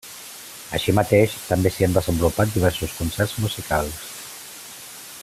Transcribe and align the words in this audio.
Així 0.77 0.95
mateix 0.99 1.35
també 1.51 1.73
s'hi 1.75 1.87
han 1.87 1.93
desenvolupat 1.99 2.55
diversos 2.57 2.97
concerts 3.03 3.39
musicals. 3.45 4.03